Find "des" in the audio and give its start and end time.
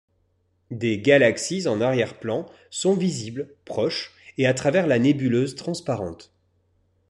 0.71-0.99